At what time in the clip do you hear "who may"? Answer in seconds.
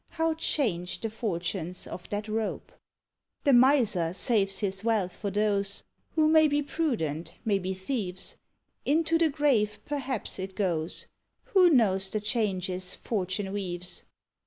6.15-6.47